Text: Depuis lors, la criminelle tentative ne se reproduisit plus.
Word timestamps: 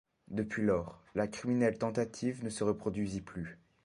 Depuis 0.29 0.63
lors, 0.63 1.03
la 1.13 1.27
criminelle 1.27 1.77
tentative 1.77 2.43
ne 2.43 2.49
se 2.49 2.63
reproduisit 2.63 3.21
plus. 3.21 3.59